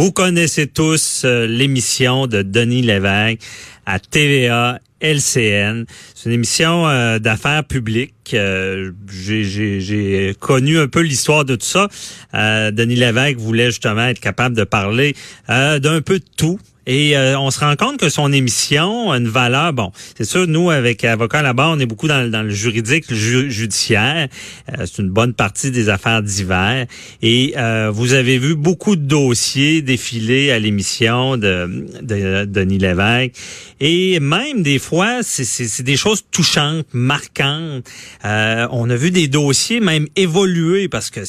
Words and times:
Vous 0.00 0.12
connaissez 0.12 0.66
tous 0.66 1.24
euh, 1.26 1.46
l'émission 1.46 2.26
de 2.26 2.40
Denis 2.40 2.80
Lévesque 2.80 3.42
à 3.84 3.98
TVA 3.98 4.80
LCN. 5.02 5.84
C'est 6.14 6.24
une 6.24 6.32
émission 6.32 6.88
euh, 6.88 7.18
d'affaires 7.18 7.64
publiques. 7.64 8.32
Euh, 8.32 8.92
J'ai 9.10 10.34
connu 10.40 10.78
un 10.78 10.88
peu 10.88 11.00
l'histoire 11.00 11.44
de 11.44 11.54
tout 11.54 11.66
ça. 11.66 11.88
Denis 12.32 12.96
Lévesque 12.96 13.36
voulait 13.36 13.66
justement 13.66 14.06
être 14.06 14.20
capable 14.20 14.56
de 14.56 14.64
parler 14.64 15.14
d'un 15.48 16.00
peu 16.00 16.18
de 16.18 16.24
tout 16.34 16.58
et 16.86 17.16
euh, 17.16 17.38
on 17.38 17.50
se 17.50 17.60
rend 17.60 17.76
compte 17.76 17.98
que 17.98 18.08
son 18.08 18.32
émission 18.32 19.10
a 19.10 19.18
une 19.18 19.28
valeur. 19.28 19.72
Bon, 19.72 19.92
c'est 20.16 20.24
sûr, 20.24 20.46
nous, 20.46 20.70
avec 20.70 21.04
Avocat 21.04 21.42
là-bas, 21.42 21.68
on 21.70 21.78
est 21.78 21.86
beaucoup 21.86 22.08
dans, 22.08 22.28
dans 22.30 22.42
le 22.42 22.50
juridique, 22.50 23.10
le 23.10 23.48
judiciaire. 23.48 24.28
Euh, 24.70 24.86
c'est 24.86 25.02
une 25.02 25.10
bonne 25.10 25.34
partie 25.34 25.70
des 25.70 25.88
affaires 25.88 26.22
divers. 26.22 26.86
Et 27.22 27.54
euh, 27.56 27.90
vous 27.92 28.14
avez 28.14 28.38
vu 28.38 28.54
beaucoup 28.54 28.96
de 28.96 29.04
dossiers 29.04 29.82
défiler 29.82 30.50
à 30.50 30.58
l'émission 30.58 31.36
de, 31.36 31.86
de, 32.02 32.44
Denis 32.44 32.78
Lévesque. 32.78 33.34
Et 33.80 34.20
même 34.20 34.62
des 34.62 34.78
fois, 34.78 35.20
c'est 35.22 35.82
des 35.82 35.96
choses 35.96 36.24
touchantes, 36.30 36.86
marquantes. 36.92 37.88
on 38.22 38.90
a 38.90 38.96
vu 38.96 39.10
des 39.10 39.28
dossiers 39.28 39.80
même 39.80 40.06
évoluer 40.16 40.88
parce 40.88 41.10
que 41.10 41.20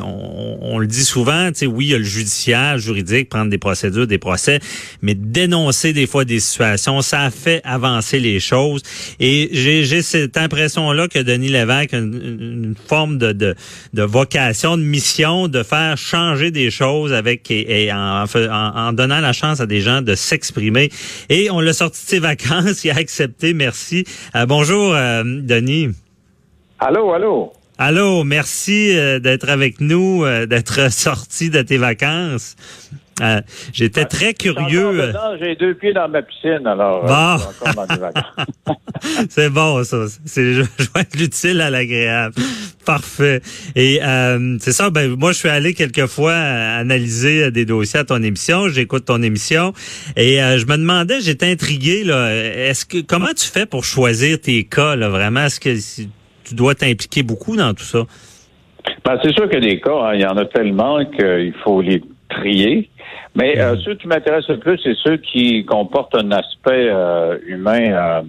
on, 0.00 0.58
on 0.60 0.78
le 0.78 0.86
dit 0.86 1.04
souvent, 1.04 1.48
tu 1.48 1.58
sais, 1.60 1.66
oui, 1.66 1.86
il 1.86 1.90
y 1.90 1.94
a 1.94 1.98
le 1.98 2.04
judiciaire, 2.04 2.78
juridique, 2.78 3.28
prendre 3.28 3.50
des 3.50 3.58
procédures, 3.58 4.06
des 4.06 4.18
procès, 4.18 4.60
mais 5.02 5.14
dénoncer 5.14 5.92
des 5.92 6.06
fois 6.06 6.24
des 6.24 6.40
situations, 6.40 7.02
ça 7.02 7.30
fait 7.30 7.60
avancer 7.64 8.20
les 8.20 8.40
choses. 8.40 8.82
Et 9.18 9.50
j'ai 9.52 10.02
cette 10.02 10.36
impression-là 10.36 11.08
que 11.08 11.18
Denis 11.18 11.48
Lévesque 11.48 11.94
a 11.94 11.98
une, 11.98 12.74
forme 12.86 13.18
de, 13.18 13.32
de, 13.32 13.54
de, 13.92 14.02
vocation, 14.02 14.76
de 14.76 14.82
mission, 14.82 15.48
de 15.48 15.62
faire 15.62 15.96
changer 15.96 16.50
des 16.50 16.70
choses 16.70 17.12
avec 17.12 17.50
et, 17.50 17.92
en, 17.92 18.24
en, 18.24 18.92
donnant 18.92 19.20
la 19.20 19.32
chance 19.32 19.60
à 19.60 19.66
des 19.66 19.80
gens 19.80 20.02
de 20.02 20.14
s'exprimer. 20.14 20.90
Et 21.28 21.50
on 21.50 21.60
l'a 21.60 21.72
sorti 21.72 22.04
de 22.04 22.08
ses 22.08 22.18
vacances, 22.18 22.84
il 22.84 22.90
a 22.90 22.96
accepté, 22.96 23.54
merci. 23.54 24.04
Euh, 24.34 24.46
bonjour, 24.46 24.94
euh, 24.94 25.22
Denis. 25.24 25.90
Allô, 26.78 27.12
allô? 27.12 27.52
Allô, 27.78 28.24
merci 28.24 28.96
euh, 28.96 29.18
d'être 29.18 29.48
avec 29.48 29.80
nous, 29.80 30.24
d'être 30.46 30.92
sorti 30.92 31.50
de 31.50 31.62
tes 31.62 31.78
vacances. 31.78 32.56
Euh, 33.20 33.40
j'étais 33.72 34.04
très 34.04 34.34
curieux. 34.34 35.00
Euh. 35.00 35.36
J'ai 35.40 35.56
deux 35.56 35.74
pieds 35.74 35.92
dans 35.92 36.08
ma 36.08 36.22
piscine, 36.22 36.66
alors. 36.66 37.04
Bon. 37.04 37.36
c'est 39.28 39.50
bon, 39.50 39.84
ça. 39.84 40.04
C'est 40.24 40.54
joindre 40.54 41.08
l'utile 41.18 41.60
à 41.60 41.70
l'agréable. 41.70 42.34
Parfait. 42.84 43.40
Et 43.76 44.00
euh, 44.02 44.56
c'est 44.60 44.72
ça, 44.72 44.90
ben 44.90 45.14
moi 45.16 45.32
je 45.32 45.38
suis 45.38 45.48
allé 45.48 45.74
quelquefois 45.74 46.32
analyser 46.34 47.50
des 47.50 47.64
dossiers 47.64 48.00
à 48.00 48.04
ton 48.04 48.22
émission, 48.22 48.68
j'écoute 48.68 49.04
ton 49.04 49.22
émission 49.22 49.74
et 50.16 50.38
je 50.38 50.66
me 50.66 50.76
demandais, 50.76 51.20
j'étais 51.20 51.52
intrigué 51.52 52.04
là, 52.04 52.32
est-ce 52.32 52.86
que 52.86 52.98
comment 53.02 53.32
tu 53.36 53.46
fais 53.46 53.66
pour 53.66 53.84
choisir 53.84 54.40
tes 54.40 54.64
cas 54.64 54.96
là 54.96 55.08
vraiment? 55.08 55.44
Est-ce 55.44 55.60
que 55.60 56.08
tu 56.44 56.54
dois 56.54 56.74
t'impliquer 56.74 57.22
beaucoup 57.22 57.54
dans 57.54 57.74
tout 57.74 57.84
ça? 57.84 58.06
Ben, 59.04 59.18
c'est 59.22 59.32
sûr 59.32 59.48
que 59.48 59.56
des 59.56 59.80
cas, 59.80 59.90
hein, 59.90 60.14
il 60.14 60.20
y 60.20 60.26
en 60.26 60.36
a 60.36 60.44
tellement 60.44 61.04
qu'il 61.04 61.54
faut 61.64 61.80
les 61.80 62.02
trier. 62.30 62.90
Mais 63.34 63.58
euh, 63.58 63.76
ceux 63.84 63.94
qui 63.94 64.08
m'intéressent 64.08 64.50
le 64.50 64.58
plus, 64.58 64.78
c'est 64.82 64.96
ceux 65.04 65.16
qui 65.18 65.64
comportent 65.64 66.14
un 66.14 66.30
aspect 66.32 66.88
euh, 66.88 67.38
humain 67.46 67.92
euh, 67.92 68.22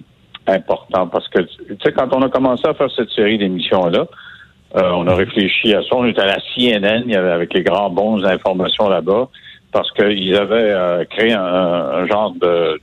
important. 0.46 1.08
Parce 1.08 1.28
que, 1.28 1.40
tu 1.40 1.76
sais, 1.84 1.92
quand 1.92 2.14
on 2.14 2.22
a 2.22 2.28
commencé 2.28 2.66
à 2.66 2.74
faire 2.74 2.90
cette 2.94 3.10
série 3.10 3.38
d'émissions-là, 3.38 4.06
on 4.74 5.06
a 5.06 5.14
réfléchi 5.14 5.74
à 5.74 5.82
ça. 5.82 5.88
On 5.92 6.06
était 6.06 6.22
à 6.22 6.26
la 6.26 6.38
CNN, 6.38 7.02
il 7.04 7.12
y 7.12 7.16
avait 7.16 7.30
avec 7.30 7.52
les 7.52 7.62
grands 7.62 7.90
bons 7.90 8.24
informations 8.24 8.88
là-bas, 8.88 9.28
parce 9.70 9.90
qu'ils 9.92 10.34
avaient 10.34 11.04
créé 11.10 11.34
un, 11.34 12.06
genre 12.06 12.32
de, 12.40 12.80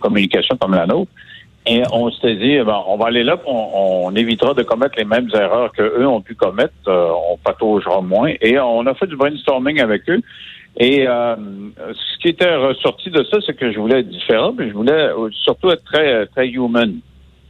communication 0.00 0.54
comme 0.58 0.74
la 0.74 0.86
nôtre. 0.86 1.10
Et 1.66 1.82
on 1.92 2.10
s'était 2.10 2.36
dit, 2.36 2.58
ben, 2.58 2.82
on 2.86 2.96
va 2.96 3.06
aller 3.06 3.24
là, 3.24 3.38
on, 3.46 4.06
on, 4.06 4.14
évitera 4.14 4.52
de 4.52 4.62
commettre 4.62 4.98
les 4.98 5.06
mêmes 5.06 5.30
erreurs 5.32 5.72
que 5.72 5.82
eux 5.82 6.06
ont 6.06 6.20
pu 6.20 6.34
commettre, 6.34 6.74
on 6.86 7.38
pataugera 7.42 8.02
moins. 8.02 8.32
Et 8.42 8.58
on 8.58 8.86
a 8.86 8.94
fait 8.94 9.06
du 9.06 9.16
brainstorming 9.16 9.80
avec 9.80 10.08
eux. 10.10 10.20
Et 10.76 11.06
euh, 11.06 11.36
ce 11.92 12.18
qui 12.18 12.28
était 12.28 12.54
ressorti 12.56 13.10
de 13.10 13.24
ça, 13.30 13.38
c'est 13.46 13.54
que 13.56 13.72
je 13.72 13.78
voulais 13.78 14.00
être 14.00 14.08
différent, 14.08 14.52
mais 14.56 14.68
je 14.68 14.74
voulais 14.74 15.08
surtout 15.30 15.70
être 15.70 15.84
très 15.84 16.26
très 16.26 16.48
human, 16.48 16.96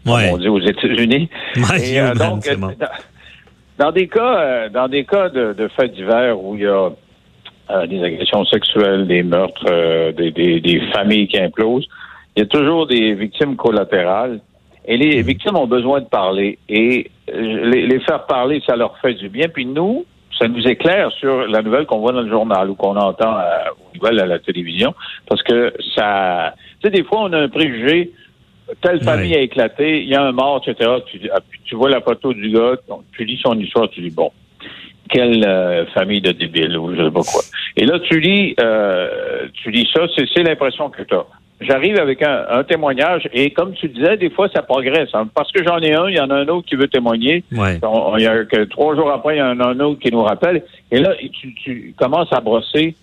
ouais. 0.04 0.28
comme 0.28 0.34
on 0.34 0.38
dit 0.38 0.48
aux 0.48 0.60
États-Unis. 0.60 1.30
Ouais, 1.56 1.98
euh, 1.98 2.14
donc, 2.14 2.44
dans, 3.78 3.92
des 3.92 4.08
cas, 4.08 4.38
euh, 4.38 4.68
dans 4.68 4.88
des 4.88 5.04
cas 5.04 5.30
de, 5.30 5.54
de 5.54 5.68
faits 5.68 5.94
divers 5.94 6.38
où 6.38 6.54
il 6.54 6.62
y 6.62 6.66
a 6.66 6.90
des 7.86 8.04
agressions 8.04 8.44
sexuelles, 8.44 9.06
des 9.06 9.22
meurtres, 9.22 10.12
des, 10.12 10.30
des, 10.30 10.60
des, 10.60 10.80
familles 10.92 11.26
qui 11.26 11.38
implosent, 11.38 11.88
il 12.36 12.40
y 12.40 12.42
a 12.42 12.46
toujours 12.46 12.86
des 12.86 13.14
victimes 13.14 13.56
collatérales. 13.56 14.40
Et 14.86 14.96
les 14.96 15.22
mm. 15.22 15.26
victimes 15.26 15.56
ont 15.56 15.66
besoin 15.66 16.00
de 16.00 16.06
parler. 16.06 16.58
Et 16.68 17.10
les, 17.28 17.86
les 17.86 18.00
faire 18.00 18.26
parler, 18.26 18.62
ça 18.66 18.76
leur 18.76 18.98
fait 18.98 19.14
du 19.14 19.28
bien. 19.28 19.48
Puis 19.48 19.66
nous, 19.66 20.04
ça 20.38 20.48
nous 20.48 20.66
éclaire 20.66 21.10
sur 21.12 21.46
la 21.46 21.62
nouvelle 21.62 21.86
qu'on 21.86 22.00
voit 22.00 22.12
dans 22.12 22.22
le 22.22 22.30
journal 22.30 22.70
ou 22.70 22.74
qu'on 22.74 22.96
entend 22.96 23.38
euh, 23.38 23.70
aux 23.70 23.96
nouvelles 23.96 24.20
à 24.20 24.26
la 24.26 24.38
télévision, 24.38 24.94
parce 25.28 25.42
que 25.42 25.72
ça, 25.94 26.54
tu 26.80 26.88
sais, 26.88 26.90
des 26.90 27.04
fois 27.04 27.22
on 27.22 27.32
a 27.32 27.38
un 27.38 27.48
préjugé, 27.48 28.12
telle 28.80 29.02
famille 29.02 29.34
a 29.34 29.40
éclaté, 29.40 30.02
il 30.02 30.08
y 30.08 30.14
a 30.14 30.22
un 30.22 30.32
mort, 30.32 30.62
etc. 30.66 30.90
Ah, 31.32 31.38
tu, 31.64 31.74
vois 31.76 31.90
la 31.90 32.00
photo 32.00 32.32
du 32.32 32.50
gars, 32.50 32.76
tu 33.12 33.24
lis 33.24 33.40
son 33.42 33.58
histoire, 33.58 33.88
tu 33.90 34.00
dis 34.00 34.10
bon, 34.10 34.32
quelle 35.08 35.44
euh, 35.46 35.86
famille 35.86 36.20
de 36.20 36.32
débiles 36.32 36.76
ou 36.76 36.94
je 36.94 37.04
sais 37.04 37.10
pas 37.10 37.20
quoi. 37.20 37.42
Et 37.76 37.84
là 37.84 37.98
tu 38.00 38.18
lis, 38.20 38.54
euh, 38.60 39.46
tu 39.52 39.70
lis 39.70 39.88
ça, 39.94 40.02
c'est 40.16 40.42
l'impression 40.42 40.90
que 40.90 41.02
tu 41.02 41.14
as 41.14 41.26
j'arrive 41.60 41.98
avec 41.98 42.22
un, 42.22 42.64
témoignage 42.64 43.28
et 43.32 43.50
comme 43.50 43.72
tu 43.74 43.88
disais, 43.88 44.16
des 44.16 44.30
fois 44.30 44.48
ça 44.48 44.62
progresse. 44.62 45.10
Hein. 45.14 45.28
Parce 45.34 45.50
que 45.52 45.64
j'en 45.64 45.78
ai 45.78 45.94
un, 45.94 46.08
il 46.08 46.16
y 46.16 46.20
en 46.20 46.30
a 46.30 46.34
un 46.34 46.48
autre 46.48 46.68
qui 46.68 46.76
veut 46.76 46.88
témoigner. 46.88 47.44
Ouais. 47.52 47.80
il 48.16 48.22
y 48.22 48.26
a 48.26 48.44
que 48.44 48.64
trois 48.64 48.94
jours 48.94 49.10
après, 49.10 49.36
il 49.36 49.38
y 49.38 49.42
en 49.42 49.60
a 49.60 49.66
un 49.66 49.80
autre 49.80 50.00
qui 50.00 50.10
nous 50.10 50.22
rappelle. 50.22 50.62
Et 50.90 50.98
là, 50.98 51.14
tu, 51.32 51.54
tu 51.54 51.94
commences 51.96 52.32
à 52.32 52.40
brosser 52.40 52.94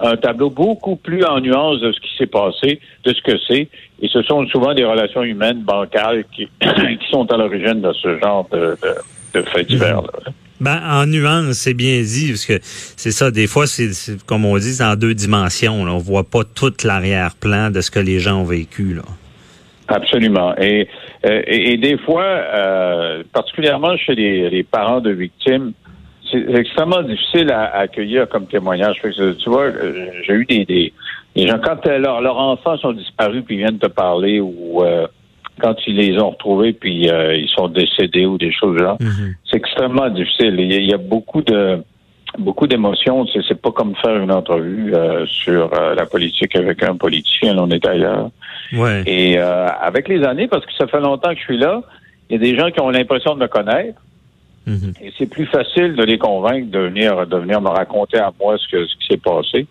un 0.00 0.16
tableau 0.16 0.50
beaucoup 0.50 0.96
plus 0.96 1.24
en 1.24 1.40
nuance 1.40 1.80
de 1.80 1.92
ce 1.92 2.00
qui 2.00 2.16
s'est 2.16 2.26
passé, 2.26 2.80
de 3.04 3.12
ce 3.12 3.20
que 3.22 3.36
c'est. 3.48 3.68
Et 4.00 4.08
ce 4.08 4.22
sont 4.22 4.46
souvent 4.46 4.74
des 4.74 4.84
relations 4.84 5.22
humaines, 5.22 5.62
bancales, 5.62 6.24
qui, 6.32 6.48
qui 6.60 7.10
sont 7.10 7.30
à 7.32 7.36
l'origine 7.36 7.80
de 7.80 7.92
ce 7.92 8.18
genre 8.18 8.48
de, 8.52 8.76
de, 8.82 9.40
de 9.40 9.42
faits 9.48 9.66
divers. 9.66 10.02
Là. 10.02 10.32
Ben, 10.60 10.80
en 10.84 11.06
nuance, 11.06 11.52
c'est 11.52 11.74
bien 11.74 12.00
dit, 12.02 12.30
parce 12.30 12.46
que 12.46 12.58
c'est 12.62 13.12
ça, 13.12 13.30
des 13.30 13.46
fois, 13.46 13.66
c'est 13.66 13.90
comme 14.26 14.44
on 14.44 14.56
dit, 14.58 14.72
c'est 14.72 14.84
en 14.84 14.96
deux 14.96 15.14
dimensions. 15.14 15.84
Là. 15.84 15.92
On 15.92 15.98
voit 15.98 16.24
pas 16.24 16.42
tout 16.42 16.72
l'arrière-plan 16.84 17.70
de 17.70 17.80
ce 17.80 17.90
que 17.90 18.00
les 18.00 18.18
gens 18.18 18.40
ont 18.40 18.44
vécu. 18.44 18.94
Là. 18.94 19.02
Absolument. 19.88 20.54
Et, 20.58 20.88
euh, 21.26 21.42
et, 21.46 21.76
des 21.78 21.96
fois, 21.98 22.24
euh, 22.24 23.22
particulièrement 23.32 23.96
chez 23.96 24.14
les, 24.14 24.62
parents 24.62 25.00
de 25.00 25.10
victimes, 25.10 25.72
c'est 26.30 26.44
extrêmement 26.54 27.02
difficile 27.02 27.50
à, 27.50 27.74
accueillir 27.78 28.28
comme 28.28 28.46
témoignage. 28.46 28.96
tu 29.00 29.50
vois, 29.50 29.62
euh, 29.62 30.10
j'ai 30.26 30.34
eu 30.34 30.44
des, 30.44 30.92
des, 31.34 31.46
gens, 31.46 31.58
quand 31.58 31.86
leurs 31.86 32.36
enfants 32.36 32.76
sont 32.76 32.92
disparus 32.92 33.42
puis 33.46 33.56
viennent 33.56 33.78
te 33.78 33.86
parler 33.86 34.40
ou 34.40 34.84
quand 35.58 35.74
ils 35.86 35.96
les 35.96 36.18
ont 36.20 36.30
retrouvés 36.30 36.72
puis 36.72 37.10
euh, 37.10 37.36
ils 37.36 37.48
sont 37.48 37.68
décédés 37.68 38.26
ou 38.26 38.38
des 38.38 38.52
choses 38.52 38.80
là, 38.80 38.96
mhm. 39.00 39.34
c'est 39.50 39.56
extrêmement 39.56 40.08
difficile. 40.08 40.54
Il 40.58 40.84
y, 40.84 40.94
a, 40.94 40.98
beaucoup 40.98 41.42
de 41.42 41.82
beaucoup 42.38 42.66
d'émotions. 42.66 43.26
C'est, 43.32 43.40
c'est 43.46 43.60
pas 43.60 43.72
comme 43.72 43.94
faire 43.96 44.16
une 44.16 44.32
entrevue 44.32 44.94
euh, 44.94 45.26
sur 45.26 45.72
euh, 45.72 45.94
la 45.94 46.06
politique 46.06 46.54
avec 46.56 46.82
un 46.82 46.96
politicien. 46.96 47.56
On 47.58 47.70
est 47.70 47.86
ailleurs. 47.86 48.30
Ouais. 48.72 49.02
Et 49.06 49.38
avec 49.38 50.08
les 50.08 50.22
années, 50.24 50.46
parce 50.46 50.66
que 50.66 50.72
ça 50.78 50.86
fait 50.86 51.00
longtemps 51.00 51.30
que 51.30 51.38
je 51.38 51.44
suis 51.44 51.58
là, 51.58 51.82
il 52.28 52.34
y 52.34 52.36
a 52.36 52.38
des 52.38 52.58
gens 52.58 52.70
qui 52.70 52.80
ont 52.80 52.90
l'impression 52.90 53.34
de 53.34 53.40
me 53.40 53.48
connaître. 53.48 53.98
Mhm. 54.66 54.92
Et 55.00 55.12
c'est 55.16 55.30
plus 55.30 55.46
facile 55.46 55.94
de 55.94 56.04
les 56.04 56.18
convaincre 56.18 56.70
de 56.70 56.80
venir, 56.80 57.26
de 57.26 57.36
venir 57.38 57.62
me 57.62 57.70
raconter 57.70 58.18
à 58.18 58.30
moi 58.38 58.58
ce, 58.58 58.68
que, 58.70 58.86
ce 58.86 58.96
qui 58.96 59.06
s'est 59.08 59.16
passé. 59.16 59.66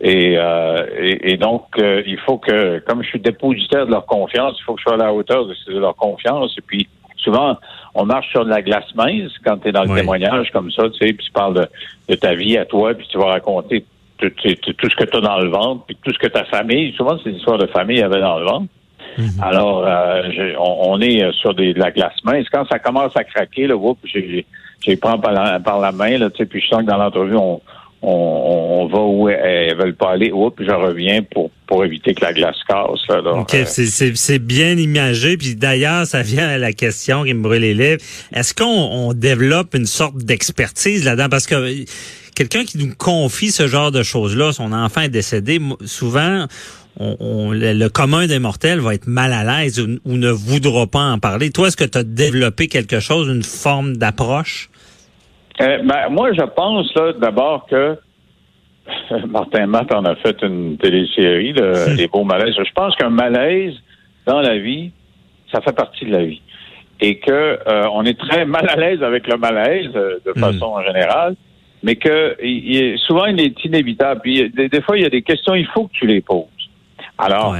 Et, 0.00 0.36
euh, 0.36 0.86
et, 1.22 1.36
donc, 1.36 1.66
euh, 1.78 2.02
il 2.06 2.18
faut 2.18 2.38
que, 2.38 2.80
comme 2.80 3.02
je 3.02 3.08
suis 3.08 3.20
dépositaire 3.20 3.86
de 3.86 3.92
leur 3.92 4.06
confiance, 4.06 4.56
il 4.58 4.64
faut 4.64 4.74
que 4.74 4.80
je 4.80 4.84
sois 4.84 4.94
à 4.94 4.96
la 4.96 5.12
hauteur 5.12 5.46
de, 5.46 5.78
leur 5.78 5.94
confiance. 5.94 6.54
Et 6.58 6.60
puis, 6.60 6.88
souvent, 7.18 7.56
on 7.94 8.04
marche 8.04 8.28
sur 8.30 8.44
de 8.44 8.50
la 8.50 8.62
glace 8.62 8.92
mince 8.96 9.30
quand 9.44 9.58
tu 9.58 9.68
es 9.68 9.72
dans 9.72 9.84
le 9.84 9.94
témoignage 9.94 10.50
comme 10.52 10.72
ça, 10.72 10.88
tu 10.90 10.98
sais, 10.98 11.12
puis 11.12 11.24
tu 11.26 11.32
parles 11.32 11.68
de, 12.08 12.14
ta 12.16 12.34
vie 12.34 12.58
à 12.58 12.64
toi, 12.64 12.94
puis 12.94 13.06
tu 13.08 13.18
vas 13.18 13.26
raconter 13.26 13.84
tout, 14.18 14.28
ce 14.36 14.96
que 14.96 15.04
tu 15.04 15.16
as 15.16 15.20
dans 15.20 15.38
le 15.38 15.50
ventre, 15.50 15.84
puis 15.86 15.96
tout 16.02 16.12
ce 16.12 16.18
que 16.18 16.28
ta 16.28 16.44
famille, 16.44 16.92
souvent, 16.94 17.16
c'est 17.22 17.30
des 17.30 17.38
histoires 17.38 17.58
de 17.58 17.66
famille 17.66 18.02
avait 18.02 18.20
dans 18.20 18.38
le 18.38 18.44
ventre. 18.44 18.66
Mhm. 19.18 19.28
Alors, 19.42 19.84
euh, 19.86 20.22
on, 20.58 21.00
est 21.00 21.30
sur 21.32 21.54
des, 21.54 21.74
de 21.74 21.78
la 21.78 21.90
glace 21.90 22.14
mince. 22.24 22.46
Quand 22.50 22.66
ça 22.66 22.78
commence 22.78 23.16
à 23.16 23.24
craquer, 23.24 23.66
là, 23.66 23.76
j'ai, 24.04 24.46
j'ai 24.84 24.96
prends 24.96 25.18
par 25.18 25.32
la, 25.32 25.60
par 25.60 25.78
la 25.80 25.92
main, 25.92 26.18
là, 26.18 26.30
tu 26.30 26.38
sais, 26.38 26.46
puis 26.46 26.60
je 26.60 26.68
sens 26.68 26.80
que 26.80 26.86
dans 26.86 26.96
l'entrevue, 26.96 27.36
on, 27.36 27.60
on, 28.02 28.88
va 28.92 29.00
où 29.00 29.28
elles 29.28 29.76
veulent 29.76 29.94
pas 29.94 30.12
aller. 30.12 30.32
Oups, 30.32 30.56
je 30.58 30.72
reviens 30.72 31.22
pour 31.22 31.50
pour 31.66 31.84
éviter 31.84 32.14
que 32.14 32.22
la 32.22 32.34
glace 32.34 32.56
casse. 32.68 33.00
Là, 33.08 33.32
OK, 33.32 33.54
euh, 33.54 33.64
c'est 33.64 34.38
bien 34.38 34.76
imagé. 34.76 35.38
Puis 35.38 35.54
d'ailleurs, 35.54 36.06
ça 36.06 36.20
vient 36.20 36.46
à 36.46 36.58
la 36.58 36.72
question 36.72 37.24
qui 37.24 37.32
me 37.32 37.42
brûle 37.42 37.62
les 37.62 37.72
lèvres. 37.72 38.02
Est-ce 38.34 38.52
qu'on 38.52 39.14
développe 39.14 39.74
une 39.74 39.86
sorte 39.86 40.18
d'expertise 40.18 41.06
là-dedans? 41.06 41.30
Parce 41.30 41.46
que 41.46 41.84
quelqu'un 42.34 42.64
qui 42.64 42.76
nous 42.76 42.92
confie 42.94 43.50
ce 43.50 43.68
genre 43.68 43.90
de 43.90 44.02
choses-là, 44.02 44.52
son 44.52 44.72
enfant 44.72 45.00
est 45.00 45.08
décédé, 45.08 45.60
souvent, 45.86 46.46
on, 46.98 47.52
le, 47.52 47.88
commun 47.88 48.26
des 48.26 48.38
mortels 48.38 48.80
va 48.80 48.94
être 48.94 49.06
mal 49.06 49.32
à 49.32 49.62
l'aise 49.62 49.80
ou, 49.80 50.16
ne 50.16 50.30
voudra 50.30 50.86
pas 50.86 51.00
en 51.04 51.18
parler. 51.18 51.50
Toi, 51.50 51.68
est-ce 51.68 51.76
que 51.76 51.84
tu 51.84 51.96
as 51.96 52.04
développé 52.04 52.68
quelque 52.68 53.00
chose, 53.00 53.28
une 53.28 53.42
forme 53.42 53.96
d'approche? 53.96 54.68
Euh, 55.62 55.78
ben, 55.84 56.08
moi, 56.10 56.32
je 56.32 56.42
pense 56.42 56.92
là 56.94 57.12
d'abord 57.12 57.66
que 57.66 57.96
Martin 59.28 59.66
Matt 59.66 59.92
en 59.94 60.04
a 60.04 60.16
fait 60.16 60.36
une 60.42 60.76
télésérie, 60.76 61.52
Les 61.96 62.08
beaux 62.08 62.24
malaises. 62.24 62.54
Je 62.56 62.72
pense 62.74 62.96
qu'un 62.96 63.10
malaise 63.10 63.74
dans 64.26 64.40
la 64.40 64.58
vie, 64.58 64.92
ça 65.52 65.60
fait 65.60 65.74
partie 65.74 66.04
de 66.04 66.12
la 66.12 66.24
vie. 66.24 66.42
Et 67.00 67.18
que 67.18 67.30
euh, 67.30 67.88
on 67.92 68.04
est 68.04 68.18
très 68.18 68.44
mal 68.44 68.68
à 68.68 68.76
l'aise 68.76 69.02
avec 69.02 69.26
le 69.26 69.36
malaise 69.36 69.90
euh, 69.94 70.18
de 70.24 70.32
hmm. 70.36 70.40
façon 70.40 70.80
générale, 70.82 71.34
mais 71.82 71.96
que 71.96 72.36
souvent 73.06 73.26
il 73.26 73.40
est 73.40 73.64
inévitable. 73.64 74.20
Puis 74.22 74.50
des, 74.50 74.80
fois, 74.82 74.96
il 74.96 75.02
y 75.02 75.06
a 75.06 75.10
des 75.10 75.22
questions, 75.22 75.54
il 75.54 75.66
faut 75.66 75.88
que 75.88 75.92
tu 75.92 76.06
les 76.06 76.20
poses. 76.20 76.46
Alors, 77.18 77.56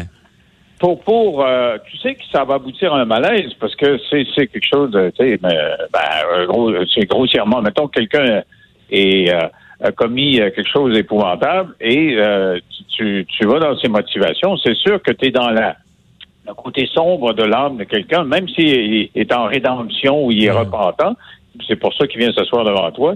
pour, 0.82 1.00
pour 1.00 1.46
euh, 1.46 1.78
tu 1.88 1.96
sais 1.98 2.14
que 2.14 2.24
ça 2.32 2.44
va 2.44 2.54
aboutir 2.54 2.92
à 2.92 3.00
un 3.00 3.04
malaise 3.04 3.54
parce 3.60 3.74
que 3.76 3.98
c'est, 4.10 4.26
c'est 4.34 4.48
quelque 4.48 4.66
chose, 4.66 4.90
tu 5.16 5.24
sais, 5.24 5.38
ben, 5.38 6.46
gros, 6.46 6.72
c'est 6.92 7.08
grossièrement, 7.08 7.62
mettons 7.62 7.86
que 7.86 8.00
quelqu'un 8.00 8.42
est 8.90 9.30
a 9.30 9.90
commis 9.90 10.36
quelque 10.36 10.68
chose 10.68 10.94
d'épouvantable 10.94 11.74
et 11.80 12.16
tu, 12.96 13.26
tu, 13.26 13.46
vas 13.46 13.58
dans 13.58 13.76
ses 13.78 13.88
motivations, 13.88 14.56
c'est 14.58 14.76
sûr 14.76 15.02
que 15.02 15.12
tu 15.12 15.26
es 15.26 15.30
dans 15.30 15.50
la 15.50 15.76
le 16.46 16.54
côté 16.54 16.88
sombre 16.92 17.34
de 17.34 17.44
l'âme 17.44 17.76
de 17.76 17.84
quelqu'un, 17.84 18.24
même 18.24 18.48
s'il 18.48 19.08
est 19.14 19.32
en 19.32 19.46
rédemption 19.46 20.26
ou 20.26 20.32
il 20.32 20.44
est 20.44 20.50
repentant, 20.50 21.14
c'est 21.68 21.76
pour 21.76 21.94
ça 21.94 22.06
qu'il 22.06 22.18
vient 22.18 22.32
s'asseoir 22.32 22.64
devant 22.64 22.90
toi. 22.90 23.14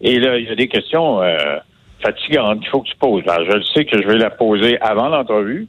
Et 0.00 0.18
là, 0.18 0.38
il 0.38 0.46
y 0.46 0.50
a 0.50 0.54
des 0.54 0.68
questions 0.68 1.22
euh, 1.22 1.36
fatigantes 2.00 2.60
qu'il 2.60 2.68
faut 2.68 2.80
que 2.80 2.88
tu 2.88 2.96
poses. 2.96 3.22
Alors, 3.26 3.46
je 3.50 3.56
le 3.56 3.64
sais 3.74 3.84
que 3.84 4.00
je 4.00 4.06
vais 4.06 4.18
la 4.18 4.30
poser 4.30 4.78
avant 4.80 5.08
l'entrevue. 5.08 5.68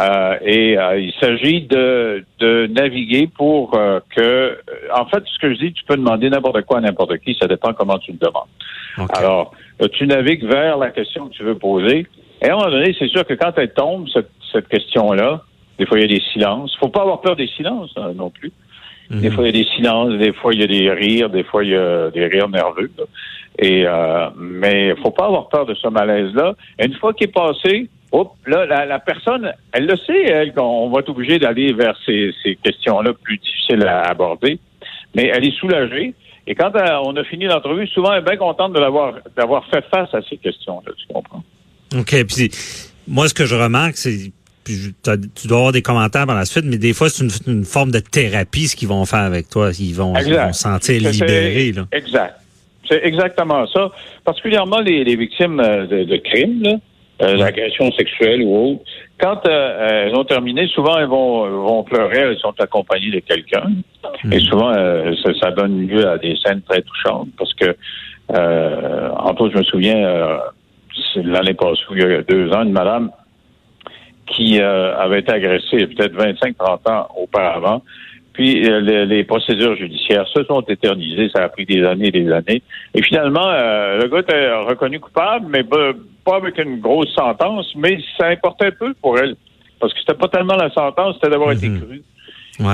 Euh, 0.00 0.38
et 0.42 0.78
euh, 0.78 0.98
il 0.98 1.12
s'agit 1.20 1.62
de, 1.62 2.24
de 2.38 2.66
naviguer 2.66 3.26
pour 3.26 3.70
que, 3.70 4.58
en 4.94 5.06
fait, 5.06 5.22
ce 5.26 5.38
que 5.38 5.52
je 5.54 5.58
dis, 5.58 5.72
tu 5.72 5.84
peux 5.84 5.96
demander 5.96 6.30
n'importe 6.30 6.62
quoi 6.62 6.78
à 6.78 6.80
n'importe 6.80 7.18
qui, 7.18 7.36
ça 7.40 7.46
dépend 7.46 7.72
comment 7.74 7.98
tu 7.98 8.12
le 8.12 8.18
demandes. 8.18 9.08
Alors, 9.14 9.52
tu 9.92 10.06
navigues 10.06 10.44
vers 10.44 10.78
la 10.78 10.90
question 10.90 11.28
que 11.28 11.34
tu 11.34 11.42
veux 11.42 11.56
poser. 11.58 12.06
Et 12.40 12.48
à 12.48 12.54
un 12.54 12.56
moment 12.56 12.70
donné, 12.70 12.94
c'est 12.98 13.08
sûr 13.08 13.26
que 13.26 13.34
quand 13.34 13.52
elle 13.56 13.72
tombe, 13.72 14.08
cette, 14.08 14.30
cette 14.52 14.68
question-là, 14.68 15.42
des 15.78 15.86
fois, 15.86 15.98
il 15.98 16.02
y 16.02 16.04
a 16.04 16.18
des 16.18 16.22
silences. 16.32 16.76
faut 16.78 16.88
pas 16.88 17.02
avoir 17.02 17.20
peur 17.20 17.36
des 17.36 17.46
silences 17.48 17.92
hein, 17.96 18.12
non 18.14 18.30
plus. 18.30 18.52
Des 19.10 19.28
mhm. 19.28 19.34
fois, 19.34 19.44
il 19.44 19.56
y 19.56 19.60
a 19.60 19.64
des 19.64 19.70
silences, 19.70 20.18
des 20.18 20.32
fois, 20.32 20.54
il 20.54 20.60
y 20.60 20.62
a 20.62 20.66
des 20.66 20.90
rires, 20.90 21.28
des 21.28 21.44
fois, 21.44 21.64
il 21.64 21.70
y 21.70 21.76
a 21.76 22.10
des 22.10 22.26
rires 22.26 22.48
nerveux. 22.48 22.90
Et 23.58 23.84
euh, 23.86 24.28
mais 24.36 24.94
faut 25.02 25.10
pas 25.10 25.26
avoir 25.26 25.48
peur 25.48 25.66
de 25.66 25.74
ce 25.74 25.88
malaise-là. 25.88 26.54
Une 26.82 26.94
fois 26.94 27.12
qu'il 27.12 27.28
est 27.28 27.32
passé, 27.32 27.90
hop, 28.12 28.32
là, 28.46 28.66
la, 28.66 28.98
personne, 28.98 29.52
elle 29.72 29.86
le 29.86 29.96
sait, 29.96 30.22
elle, 30.22 30.52
qu'on 30.52 30.90
va 30.90 31.00
être 31.00 31.08
obligé 31.08 31.38
d'aller 31.38 31.72
vers 31.72 31.96
ces, 32.06 32.32
ces 32.42 32.56
questions-là 32.56 33.12
plus 33.22 33.38
difficiles 33.38 33.86
à 33.86 34.02
aborder. 34.02 34.58
Mais 35.14 35.30
elle 35.34 35.46
est 35.46 35.58
soulagée. 35.58 36.14
Et 36.46 36.54
quand 36.54 36.74
euh, 36.74 36.98
on 37.04 37.16
a 37.16 37.24
fini 37.24 37.44
l'entrevue, 37.44 37.86
souvent, 37.88 38.12
elle 38.12 38.20
est 38.20 38.24
bien 38.24 38.36
contente 38.36 38.72
de 38.72 38.80
l'avoir 38.80 39.14
d'avoir 39.36 39.64
fait 39.68 39.84
face 39.90 40.12
à 40.14 40.20
ces 40.28 40.36
questions-là, 40.36 40.92
tu 40.96 41.12
comprends? 41.12 41.42
OK. 41.96 42.24
Puis 42.26 42.50
moi, 43.06 43.28
ce 43.28 43.34
que 43.34 43.46
je 43.46 43.54
remarque, 43.54 43.96
c'est 43.96 44.32
puis 44.64 44.94
tu 45.02 45.48
dois 45.48 45.58
avoir 45.58 45.72
des 45.72 45.82
commentaires 45.82 46.26
par 46.26 46.36
la 46.36 46.44
suite, 46.44 46.64
mais 46.64 46.78
des 46.78 46.92
fois, 46.92 47.08
c'est 47.08 47.24
une, 47.46 47.64
forme 47.64 47.90
de 47.90 47.98
thérapie 47.98 48.68
ce 48.68 48.76
qu'ils 48.76 48.88
vont 48.88 49.04
faire 49.06 49.20
avec 49.20 49.48
toi. 49.48 49.70
Ils 49.78 49.94
vont, 49.94 50.14
se 50.14 50.52
sentir 50.52 51.00
libérés. 51.00 51.72
Là. 51.72 51.86
Exact. 51.90 52.36
C'est 52.88 53.00
exactement 53.04 53.66
ça. 53.66 53.90
Particulièrement 54.24 54.80
les, 54.80 55.16
victimes 55.16 55.60
euh, 55.60 55.86
de, 55.86 56.16
crimes, 56.16 56.78
euh, 57.22 57.36
d'agression 57.36 57.90
sexuelle 57.92 58.42
ou 58.42 58.72
autre. 58.72 58.82
Quand 59.18 59.46
euh, 59.46 60.06
elles 60.06 60.14
ont 60.14 60.24
terminé, 60.24 60.66
souvent 60.68 60.98
elles 60.98 61.06
vont, 61.06 61.48
vont 61.48 61.84
pleurer, 61.84 62.18
elles 62.18 62.38
sont 62.38 62.54
accompagnées 62.58 63.10
de 63.10 63.20
quelqu'un. 63.20 63.70
Et 64.30 64.36
hmm. 64.36 64.40
souvent, 64.40 64.72
ça, 65.40 65.50
donne 65.52 65.86
lieu 65.86 66.08
à 66.08 66.18
des 66.18 66.36
scènes 66.36 66.62
très 66.62 66.82
touchantes 66.82 67.28
parce 67.38 67.54
que, 67.54 67.76
entre 68.28 69.42
autres, 69.42 69.54
je 69.54 69.58
me 69.58 69.64
souviens, 69.64 70.38
l'année 71.16 71.54
passée, 71.54 71.80
il 71.90 71.98
y 71.98 72.02
a 72.02 72.22
deux 72.22 72.52
ans, 72.52 72.62
une 72.62 72.72
madame 72.72 73.10
qui 74.26 74.60
euh, 74.60 74.96
avait 74.96 75.20
été 75.20 75.32
agressé 75.32 75.86
peut-être 75.86 76.14
25-30 76.14 76.90
ans 76.90 77.08
auparavant. 77.16 77.82
Puis 78.32 78.66
euh, 78.66 79.04
les, 79.04 79.24
procédures 79.24 79.76
judiciaires 79.76 80.26
se 80.28 80.44
sont 80.44 80.62
éternisées, 80.62 81.30
ça 81.34 81.44
a 81.44 81.48
pris 81.48 81.66
des 81.66 81.84
années 81.84 82.08
et 82.08 82.12
des 82.12 82.32
années. 82.32 82.62
Et 82.94 83.02
finalement, 83.02 83.46
euh, 83.46 83.98
le 84.02 84.08
gars 84.08 84.20
était 84.20 84.52
reconnu 84.52 85.00
coupable, 85.00 85.46
mais 85.48 85.64
pas 85.64 86.36
avec 86.36 86.58
une 86.58 86.80
grosse 86.80 87.12
sentence, 87.14 87.72
mais 87.76 87.98
ça 88.18 88.28
importait 88.28 88.72
peu 88.72 88.94
pour 88.94 89.18
elle. 89.18 89.36
Parce 89.80 89.92
que 89.92 90.00
c'était 90.00 90.14
pas 90.14 90.28
tellement 90.28 90.56
la 90.56 90.70
sentence, 90.70 91.16
c'était 91.16 91.30
d'avoir 91.30 91.52
été 91.52 91.68
mhm. 91.68 91.80
cru. 91.80 92.02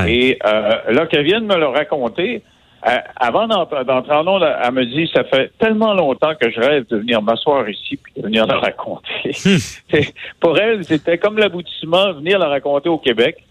Et 0.06 0.38
là 0.42 1.06
qu'elle 1.06 1.24
vienne 1.24 1.46
me 1.46 1.56
le 1.56 1.66
raconter, 1.66 2.42
euh, 2.86 2.96
avant 3.16 3.48
d'entrer 3.48 4.14
en 4.14 4.26
onde, 4.28 4.44
elle 4.62 4.72
me 4.72 4.84
dit 4.84 5.10
ça 5.12 5.24
fait 5.24 5.50
tellement 5.58 5.94
longtemps 5.94 6.34
que 6.40 6.48
je 6.48 6.60
rêve 6.60 6.86
de 6.88 6.98
venir 6.98 7.20
m'asseoir 7.20 7.68
ici 7.68 7.96
puis 7.96 8.12
de 8.16 8.22
venir 8.22 8.46
la 8.46 8.58
raconter. 8.58 9.32
Hmm. 9.44 9.98
Pour 10.40 10.56
elle, 10.58 10.84
c'était 10.84 11.18
comme 11.18 11.38
l'aboutissement, 11.38 12.12
venir 12.12 12.38
la 12.38 12.48
raconter 12.48 12.88
au 12.88 12.98
Québec. 12.98 13.44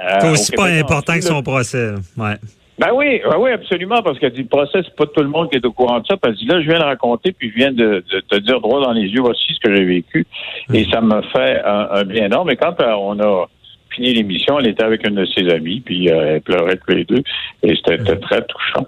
Euh, 0.00 0.18
c'est 0.20 0.30
aussi 0.30 0.52
pas 0.52 0.66
important 0.66 1.14
que 1.14 1.20
son 1.20 1.42
procès. 1.42 1.92
Ouais. 2.16 2.36
Ben 2.78 2.88
oui, 2.94 3.20
ben 3.22 3.36
oui, 3.38 3.50
absolument, 3.50 4.02
parce 4.02 4.18
qu'elle 4.18 4.32
dit 4.32 4.42
le 4.42 4.48
procès, 4.48 4.80
c'est 4.82 4.96
pas 4.96 5.04
tout 5.04 5.20
le 5.20 5.28
monde 5.28 5.50
qui 5.50 5.58
est 5.58 5.66
au 5.66 5.72
courant 5.72 6.00
de 6.00 6.06
ça. 6.06 6.16
Elle 6.24 6.34
dit 6.34 6.46
là, 6.46 6.62
je 6.62 6.66
viens 6.66 6.78
de 6.78 6.84
raconter, 6.84 7.32
puis 7.32 7.50
je 7.50 7.56
viens 7.56 7.72
de, 7.72 8.02
te 8.28 8.36
dire 8.36 8.60
droit 8.60 8.82
dans 8.82 8.92
les 8.92 9.06
yeux, 9.06 9.20
voici 9.20 9.52
ce 9.52 9.60
que 9.60 9.76
j'ai 9.76 9.84
vécu. 9.84 10.26
Hmm. 10.68 10.74
Et 10.74 10.86
ça 10.90 11.02
me 11.02 11.20
fait 11.20 11.62
un, 11.62 12.04
bien 12.04 12.26
énorme. 12.26 12.48
Mais 12.48 12.56
quand 12.56 12.80
euh, 12.80 12.92
on 12.92 13.20
a 13.20 13.46
fini 13.90 14.14
l'émission, 14.14 14.58
elle 14.58 14.68
était 14.68 14.84
avec 14.84 15.06
une 15.06 15.16
de 15.16 15.26
ses 15.26 15.50
amies, 15.50 15.80
puis 15.80 16.10
euh, 16.10 16.36
elle 16.36 16.40
pleurait 16.40 16.76
tous 16.76 16.94
les 16.94 17.04
deux, 17.04 17.22
et 17.62 17.74
c'était 17.76 17.98
mm. 17.98 18.20
très 18.20 18.42
touchant. 18.46 18.86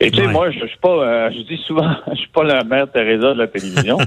Et 0.00 0.10
tu 0.10 0.20
sais, 0.20 0.28
moi, 0.28 0.50
je, 0.50 0.66
suis 0.66 0.78
pas, 0.80 0.88
euh, 0.88 1.30
je 1.32 1.40
dis 1.42 1.60
souvent, 1.66 1.90
je 2.12 2.16
suis 2.16 2.28
pas 2.28 2.44
la 2.44 2.62
mère 2.64 2.90
Teresa 2.90 3.34
de 3.34 3.38
la 3.38 3.46
télévision. 3.46 3.98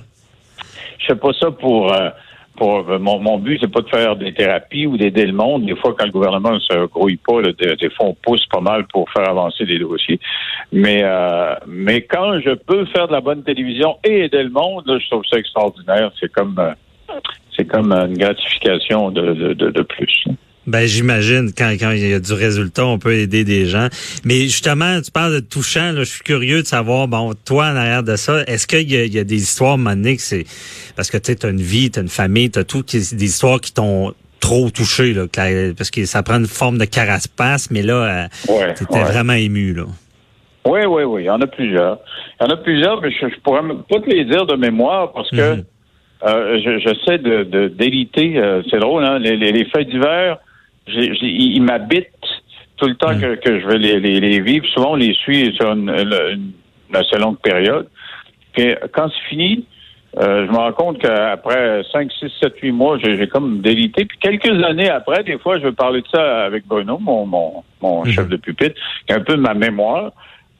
je 0.99 1.05
fais 1.07 1.15
pas 1.15 1.33
ça 1.39 1.51
pour, 1.51 1.93
euh, 1.93 2.09
pour 2.57 2.83
mon, 2.99 3.19
mon 3.19 3.37
but, 3.37 3.59
c'est 3.61 3.71
pas 3.71 3.81
de 3.81 3.89
faire 3.89 4.15
des 4.15 4.33
thérapies 4.33 4.87
ou 4.87 4.97
d'aider 4.97 5.25
le 5.25 5.33
monde. 5.33 5.65
Des 5.65 5.75
fois, 5.75 5.95
quand 5.97 6.05
le 6.05 6.11
gouvernement 6.11 6.51
ne 6.51 6.59
se 6.59 6.85
grouille 6.87 7.17
pas, 7.17 7.41
des, 7.41 7.89
fois, 7.89 8.07
on 8.07 8.13
pousse 8.13 8.45
pas 8.47 8.61
mal 8.61 8.85
pour 8.87 9.09
faire 9.11 9.29
avancer 9.29 9.65
des 9.65 9.79
dossiers. 9.79 10.19
Mais, 10.71 11.03
mais 11.67 12.01
quand 12.01 12.39
je 12.39 12.53
peux 12.55 12.85
faire 12.85 13.07
de 13.07 13.13
la 13.13 13.21
bonne 13.21 13.43
télévision 13.43 13.97
et 14.03 14.25
aider 14.25 14.43
le 14.43 14.49
monde, 14.49 14.83
je 14.87 15.09
trouve 15.09 15.23
ça 15.29 15.37
extraordinaire. 15.37 16.11
C'est 16.19 16.31
comme 16.31 16.59
c'est 17.55 17.65
comme 17.65 17.91
une 17.91 18.17
gratification 18.17 19.11
de, 19.11 19.53
de, 19.53 19.81
plus. 19.81 20.25
Ben 20.67 20.85
j'imagine 20.85 21.51
quand, 21.55 21.71
quand 21.79 21.91
il 21.91 22.07
y 22.07 22.13
a 22.13 22.19
du 22.19 22.33
résultat, 22.33 22.85
on 22.85 22.97
peut 22.97 23.13
aider 23.13 23.43
des 23.43 23.65
gens. 23.65 23.87
Mais 24.23 24.41
justement, 24.41 24.99
tu 25.01 25.11
parles 25.11 25.33
de 25.33 25.39
touchant, 25.39 25.91
là, 25.91 25.99
je 25.99 26.09
suis 26.09 26.23
curieux 26.23 26.61
de 26.61 26.67
savoir, 26.67 27.07
bon, 27.07 27.33
toi 27.45 27.65
en 27.65 27.75
arrière 27.75 28.03
de 28.03 28.15
ça, 28.15 28.43
est-ce 28.47 28.65
qu'il 28.67 28.91
y, 28.91 28.95
y, 28.95 29.19
a 29.19 29.23
des 29.23 29.35
histoires, 29.35 29.77
Monique, 29.77 30.21
c'est 30.21 30.45
parce 30.95 31.11
que 31.11 31.17
tu 31.17 31.45
as 31.45 31.49
une 31.49 31.61
vie, 31.61 31.91
tu 31.91 31.99
as 31.99 32.01
une 32.01 32.09
famille, 32.09 32.49
tu 32.49 32.59
as 32.59 32.63
tout, 32.63 32.83
des 32.83 33.23
histoires 33.23 33.61
qui 33.61 33.73
t'ont 33.73 34.13
trop 34.39 34.69
touché, 34.69 35.13
là, 35.13 35.25
parce 35.77 35.91
que 35.91 36.05
ça 36.05 36.23
prend 36.23 36.35
une 36.35 36.47
forme 36.47 36.77
de 36.77 36.85
carapace, 36.85 37.69
mais 37.71 37.81
là, 37.81 37.93
euh, 37.93 38.53
ouais, 38.53 38.73
tu 38.73 38.83
étais 38.83 39.03
vraiment 39.03 39.33
ému. 39.33 39.73
Là. 39.73 39.85
Oui, 40.65 40.79
oui, 40.85 41.03
oui, 41.03 41.23
il 41.23 41.25
y 41.25 41.29
en 41.29 41.41
a 41.41 41.47
plusieurs. 41.47 41.99
Il 42.39 42.43
y 42.43 42.47
en 42.47 42.53
a 42.53 42.57
plusieurs, 42.57 43.01
mais 43.01 43.11
je, 43.11 43.27
je 43.27 43.39
pourrais 43.41 43.61
pas 43.61 43.99
te 43.99 44.09
les 44.09 44.25
dire 44.25 44.45
de 44.45 44.55
mémoire 44.55 45.11
parce 45.13 45.29
que 45.29 45.55
mhm. 45.55 45.63
Euh, 46.23 46.57
j'essaie 46.79 47.19
de, 47.19 47.43
de 47.43 47.67
d'éliter. 47.67 48.37
Euh, 48.37 48.61
c'est 48.71 48.79
drôle, 48.79 49.03
hein? 49.03 49.19
Les, 49.19 49.35
les, 49.35 49.65
fêtes 49.65 49.89
d'hiver, 49.89 50.37
ils 50.87 51.61
m'habitent 51.61 52.09
tout 52.77 52.87
le 52.87 52.95
temps 52.95 53.13
mm. 53.13 53.21
que, 53.21 53.35
que, 53.35 53.59
je 53.59 53.67
vais 53.67 53.77
les, 53.77 53.99
les, 53.99 54.39
vivre. 54.41 54.65
Souvent, 54.67 54.91
on 54.91 54.95
les 54.95 55.13
suit 55.13 55.53
sur 55.55 55.71
une, 55.71 56.53
assez 56.93 57.17
longue 57.17 57.39
période. 57.39 57.87
Puis, 58.53 58.75
quand 58.93 59.09
c'est 59.09 59.29
fini, 59.29 59.65
euh, 60.17 60.45
je 60.45 60.51
me 60.51 60.57
rends 60.57 60.71
compte 60.71 60.99
qu'après 60.99 61.83
5, 61.91 62.11
6, 62.11 62.31
7, 62.41 62.53
8 62.61 62.71
mois, 62.71 62.97
j'ai 62.97 63.27
comme 63.27 63.61
délité. 63.61 64.05
Puis 64.05 64.17
quelques 64.19 64.63
années 64.63 64.89
après, 64.89 65.23
des 65.23 65.37
fois, 65.37 65.59
je 65.59 65.65
vais 65.65 65.73
parler 65.73 66.01
de 66.01 66.07
ça 66.07 66.45
avec 66.45 66.65
Bruno, 66.65 66.97
mon, 66.99 67.25
mon, 67.25 67.63
mon 67.81 68.03
mm-hmm. 68.03 68.11
chef 68.11 68.29
de 68.29 68.37
pupitre, 68.37 68.79
qui 69.05 69.13
a 69.13 69.17
un 69.17 69.21
peu 69.21 69.35
ma 69.35 69.53
mémoire 69.53 70.11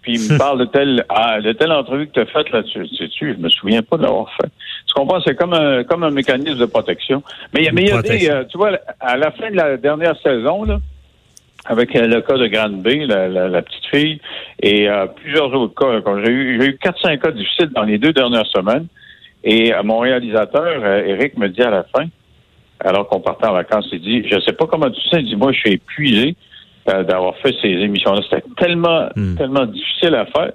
puis 0.06 0.14
il 0.14 0.34
me 0.34 0.38
parle 0.46 0.60
de 0.60 0.66
telle, 0.66 1.04
ah, 1.10 1.42
de 1.42 1.52
telle 1.52 1.72
entrevue 1.72 2.08
que 2.08 2.14
tu 2.14 2.20
as 2.20 2.26
faite 2.28 2.52
là-dessus. 2.52 2.88
Je 3.20 3.42
me 3.42 3.50
souviens 3.50 3.82
pas 3.82 3.98
de 3.98 4.04
l'avoir 4.04 4.32
fait. 4.36 4.52
Comprends? 4.96 5.20
C'est 5.22 5.36
comme 5.36 5.54
un, 5.54 5.84
comme 5.84 6.04
un 6.04 6.12
mécanisme 6.12 6.58
de 6.58 6.66
protection. 6.66 7.22
Mais, 7.54 7.64
il 7.64 7.88
y 7.88 7.92
a 7.92 8.02
des, 8.02 8.30
euh, 8.30 8.44
tu 8.46 8.58
vois, 8.58 8.72
à 9.00 9.18
la 9.18 9.32
fin 9.32 9.52
de 9.52 9.56
la 9.56 9.78
dernière 9.78 10.20
saison, 10.22 10.64
là, 10.64 10.80
avec 11.66 11.96
euh, 11.96 12.08
le 12.08 12.22
cas 12.22 12.38
de 12.38 12.48
Grande 12.48 12.82
B, 12.82 12.88
la, 13.08 13.62
petite 13.62 13.86
fille, 13.92 14.22
et 14.62 14.90
euh, 14.90 15.06
plusieurs 15.08 15.54
autres 15.54 15.76
cas. 15.76 16.02
J'ai 16.24 16.32
eu, 16.32 16.62
j'ai 16.62 16.68
eu 16.68 16.80
4-5 16.82 17.20
cas 17.20 17.32
difficiles 17.32 17.72
dans 17.76 17.84
les 17.84 17.98
deux 17.98 18.14
dernières 18.14 18.48
semaines. 18.48 18.88
Et 19.44 19.72
mon 19.84 20.00
réalisateur, 20.00 20.84
Eric, 21.06 21.38
me 21.38 21.50
dit 21.50 21.62
à 21.62 21.70
la 21.70 21.84
fin, 21.84 22.06
alors 22.80 23.08
qu'on 23.08 23.20
partait 23.20 23.46
en 23.46 23.54
vacances, 23.54 23.88
il 23.92 24.02
dit, 24.02 24.28
je 24.28 24.40
sais 24.40 24.54
pas 24.54 24.66
comment 24.66 24.90
tu 24.90 25.00
sais, 25.02 25.20
il 25.20 25.26
dit, 25.26 25.36
moi, 25.36 25.52
je 25.52 25.60
suis 25.60 25.74
épuisé. 25.74 26.36
Euh, 26.88 27.04
d'avoir 27.04 27.36
fait 27.38 27.52
ces 27.64 27.68
émissions-là. 27.68 28.22
C'était 28.30 28.44
tellement, 28.58 29.10
hmm. 29.16 29.38
tellement 29.38 29.66
difficile 29.66 30.14
à 30.14 30.28
faire. 30.28 30.52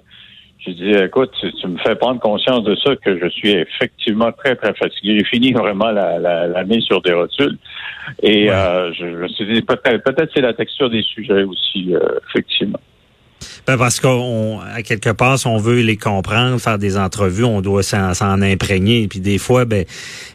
J'ai 0.64 0.74
dit, 0.74 0.90
écoute, 0.90 1.30
tu, 1.40 1.66
me 1.66 1.78
fais 1.78 1.94
prendre 1.94 2.20
conscience 2.20 2.62
de 2.64 2.74
ça, 2.76 2.94
que 2.96 3.18
je 3.18 3.28
suis 3.30 3.50
effectivement 3.50 4.30
très, 4.32 4.56
très 4.56 4.74
fatigué. 4.74 5.18
J'ai 5.18 5.24
fini 5.24 5.52
vraiment 5.52 5.90
la, 5.90 6.18
la, 6.18 6.46
la 6.48 6.64
mise 6.64 6.84
sur 6.84 7.00
des 7.00 7.14
rotules. 7.14 7.56
Et 8.22 8.50
euh, 8.50 8.92
je, 8.92 9.06
me 9.06 9.28
suis 9.28 9.54
dit, 9.54 9.62
peut-être 9.62 10.04
peut 10.04 10.28
c'est 10.34 10.42
la 10.42 10.52
texture 10.52 10.90
des 10.90 11.02
sujets 11.02 11.44
aussi, 11.44 11.94
euh, 11.94 12.00
effectivement. 12.28 12.80
Ben 13.66 13.78
parce 13.78 14.00
qu'à 14.00 14.82
quelque 14.82 15.10
part, 15.10 15.38
si 15.38 15.46
on 15.46 15.56
veut 15.56 15.80
les 15.80 15.96
comprendre, 15.96 16.60
faire 16.60 16.78
des 16.78 16.98
entrevues, 16.98 17.44
on 17.44 17.62
doit 17.62 17.82
s'en 17.82 18.42
imprégner. 18.42 19.08
Puis 19.08 19.20
des 19.20 19.38
fois, 19.38 19.64
ben, 19.64 19.84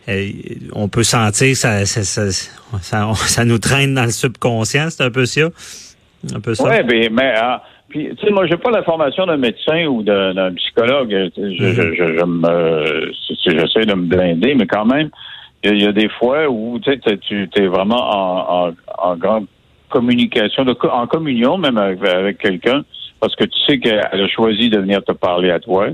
euh, 0.10 0.30
on 0.74 0.88
peut 0.88 1.04
sentir 1.04 1.50
que 1.50 1.58
ça, 1.58 1.86
ça, 1.86 2.04
ça, 2.04 3.14
ça, 3.14 3.46
nous 3.46 3.60
traîne 3.60 3.94
dans 3.94 4.06
le 4.06 4.12
subconscient. 4.12 4.90
C'est 4.90 5.04
un 5.04 5.12
peu 5.12 5.26
ça. 5.26 5.50
Un 6.34 6.40
peu 6.40 6.56
ça. 6.56 6.64
Oui, 6.64 6.84
ben, 6.84 7.14
mais 7.14 7.34
ah, 7.38 7.62
puis, 7.96 8.10
tu 8.18 8.26
sais, 8.26 8.34
moi, 8.34 8.46
j'ai 8.46 8.58
pas 8.58 8.72
la 8.72 8.84
formation 8.84 9.26
d'un 9.26 9.38
médecin 9.38 9.86
ou 9.86 10.04
d'un 10.04 10.54
psychologue. 10.56 11.32
Je, 11.38 11.50
je, 11.50 11.74
je, 11.74 11.96
je 11.96 12.26
me, 12.26 13.14
j'essaie 13.46 13.86
de 13.86 13.94
me 13.94 14.06
blinder, 14.06 14.54
mais 14.54 14.68
quand 14.68 14.84
même, 14.84 15.10
il 15.64 15.82
y, 15.82 15.88
a 15.88 15.94
des 15.94 16.10
fois 16.10 16.50
où 16.50 16.78
tu 16.78 16.92
es 16.92 17.68
vraiment 17.68 17.96
en, 17.96 18.68
en, 18.68 18.74
en 18.98 19.16
grande 19.16 19.46
communication, 19.88 20.66
de, 20.66 20.76
en 20.92 21.08
communion 21.08 21.58
même 21.58 21.78
avec, 21.78 22.38
quelqu'un, 22.40 22.84
parce 23.22 23.34
que 23.38 23.46
tu 23.46 23.58
sais 23.66 23.80
qu'elle 23.80 24.02
a 24.02 24.28
choisi 24.28 24.70
de 24.70 24.78
venir 24.78 25.02
te 25.02 25.14
parler 25.14 25.52
à 25.52 25.62
toi. 25.62 25.88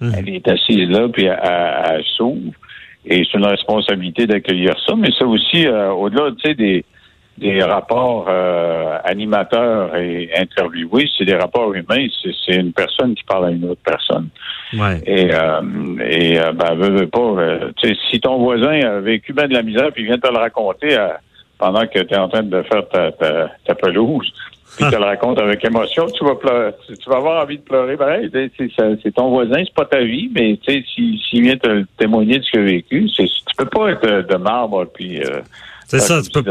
Mmh. 0.00 0.10
Elle 0.18 0.28
est 0.30 0.48
assise 0.48 0.90
là, 0.90 1.08
puis 1.08 1.26
elle, 1.26 1.38
elle, 1.40 2.04
s'ouvre. 2.16 2.50
Et 3.06 3.22
c'est 3.30 3.38
une 3.38 3.46
responsabilité 3.46 4.26
d'accueillir 4.26 4.74
ça, 4.84 4.96
mais 4.96 5.10
c'est 5.16 5.24
aussi, 5.24 5.68
euh, 5.68 5.92
au-delà, 5.92 6.32
tu 6.32 6.48
sais, 6.48 6.54
des 6.56 6.84
des 7.38 7.62
rapports 7.62 8.26
euh, 8.28 8.98
animateurs 9.04 9.94
et 9.96 10.30
interviewés, 10.36 11.08
c'est 11.16 11.24
des 11.24 11.36
rapports 11.36 11.72
humains. 11.72 12.06
C'est 12.44 12.56
une 12.56 12.72
personne 12.72 13.14
qui 13.14 13.24
parle 13.24 13.46
à 13.46 13.50
une 13.50 13.64
autre 13.64 13.80
personne. 13.84 14.28
Ouais. 14.74 15.00
Et, 15.06 15.32
euh, 15.32 15.60
et 16.08 16.38
euh, 16.38 16.52
ben, 16.52 16.74
veux, 16.74 16.90
veux 16.90 17.06
pas. 17.06 17.20
Euh, 17.20 17.70
si 18.10 18.20
ton 18.20 18.38
voisin 18.38 18.80
a 18.80 19.00
vécu 19.00 19.32
bien 19.32 19.48
de 19.48 19.54
la 19.54 19.62
misère 19.62 19.90
puis 19.92 20.04
vient 20.04 20.18
te 20.18 20.30
le 20.30 20.38
raconter 20.38 20.96
pendant 21.58 21.86
que 21.86 21.98
tu 22.00 22.14
es 22.14 22.16
en 22.16 22.28
train 22.28 22.42
de 22.42 22.62
faire 22.62 22.88
ta, 22.88 23.12
ta, 23.12 23.50
ta 23.64 23.74
pelouse, 23.74 24.32
puis 24.76 24.90
te 24.90 24.96
le 24.96 25.04
raconte 25.04 25.40
avec 25.40 25.64
émotion, 25.64 26.06
tu 26.06 26.24
vas 26.24 26.34
pleurer, 26.34 26.72
tu 26.86 27.08
vas 27.08 27.16
avoir 27.16 27.42
envie 27.42 27.58
de 27.58 27.62
pleurer. 27.62 27.96
Ben, 27.96 28.28
c'est 28.28 29.14
ton 29.14 29.30
voisin, 29.30 29.64
c'est 29.64 29.74
pas 29.74 29.86
ta 29.86 30.02
vie, 30.02 30.30
mais 30.34 30.58
s'il 30.66 31.18
si, 31.18 31.40
vient 31.40 31.56
te 31.56 31.84
témoigner 31.96 32.38
de 32.38 32.44
ce 32.44 32.50
qu'il 32.50 32.60
a 32.60 32.64
vécu, 32.64 33.06
tu 33.16 33.26
peux 33.56 33.64
pas 33.64 33.90
être 33.90 34.28
de 34.28 34.36
marbre 34.36 34.84
puis. 34.92 35.20
C'est 35.88 36.00
ça, 36.00 36.20
tu 36.22 36.30
peux, 36.30 36.42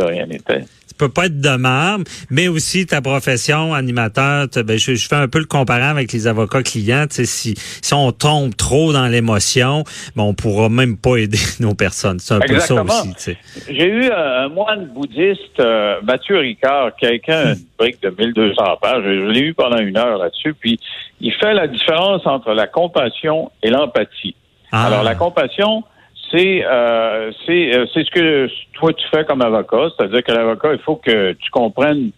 peut 0.98 1.10
pas 1.10 1.28
être 1.28 1.40
de 1.40 1.56
marbre, 1.56 2.04
mais 2.30 2.48
aussi 2.48 2.86
ta 2.86 3.02
profession 3.02 3.74
animateur. 3.74 4.48
Ben, 4.66 4.78
je, 4.78 4.96
fais 4.96 5.16
un 5.16 5.28
peu 5.28 5.40
le 5.40 5.46
comparant 5.46 5.90
avec 5.90 6.12
les 6.12 6.28
avocats 6.28 6.64
clients. 6.64 7.06
Si, 7.10 7.56
si 7.56 7.94
on 7.94 8.12
tombe 8.12 8.56
trop 8.56 8.92
dans 8.92 9.08
l'émotion, 9.08 9.84
ben, 10.16 10.24
on 10.24 10.34
pourra 10.34 10.70
même 10.70 10.98
pas 10.98 11.16
aider 11.18 11.38
nos 11.60 11.76
personnes. 11.76 12.20
C'est 12.20 12.34
un 12.34 12.40
peu 12.40 12.60
ça 12.60 12.82
aussi. 12.84 13.38
J'ai 13.70 13.88
eu 13.88 14.12
un 14.12 14.50
moine 14.50 14.88
bouddhiste, 14.88 15.60
euh, 15.60 16.02
Mathieu 16.04 16.40
Ricard, 16.40 16.96
quelqu'un 16.96 17.54
une 17.54 17.60
brique 17.78 18.02
de 18.02 18.10
1200 18.10 18.64
pages. 18.82 19.04
Je 19.04 19.28
l'ai 19.28 19.42
eu 19.42 19.54
pendant 19.54 19.78
une 19.78 19.98
heure 19.98 20.18
là-dessus. 20.18 20.54
Puis 20.54 20.80
il 21.22 21.34
fait 21.34 21.54
la 21.54 21.68
différence 21.68 22.26
entre 22.26 22.54
la 22.54 22.68
compassion 22.68 23.52
et 23.62 23.70
l'empathie. 23.70 24.36
Ah. 24.72 24.88
Alors 24.88 25.04
la 25.04 25.16
compassion, 25.16 25.84
c'est 26.32 26.66
euh, 26.66 27.32
c'est 27.46 27.76
euh, 27.76 27.86
c'est 27.94 28.04
ce 28.04 28.12
que 28.12 28.48
toi 28.74 28.94
tu 28.94 29.06
fais 29.10 29.24
comme 29.26 29.42
avocat, 29.42 29.90
c'est-à-dire 29.96 30.24
que 30.24 30.32
l'avocat, 30.32 30.74
il 30.74 30.80
faut 30.80 30.96
que 30.96 31.34
tu 31.34 31.50
comprennes 31.52 32.12